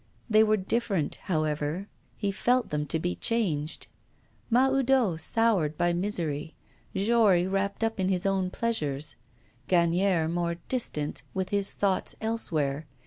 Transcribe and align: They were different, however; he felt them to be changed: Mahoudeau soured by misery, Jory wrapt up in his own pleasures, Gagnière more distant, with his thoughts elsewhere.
They 0.27 0.43
were 0.43 0.57
different, 0.57 1.17
however; 1.25 1.87
he 2.17 2.31
felt 2.31 2.71
them 2.71 2.87
to 2.87 2.97
be 2.97 3.13
changed: 3.13 3.85
Mahoudeau 4.49 5.15
soured 5.17 5.77
by 5.77 5.93
misery, 5.93 6.55
Jory 6.95 7.45
wrapt 7.45 7.83
up 7.83 7.99
in 7.99 8.09
his 8.09 8.25
own 8.25 8.49
pleasures, 8.49 9.15
Gagnière 9.69 10.27
more 10.27 10.55
distant, 10.69 11.21
with 11.35 11.49
his 11.49 11.73
thoughts 11.73 12.15
elsewhere. 12.19 12.87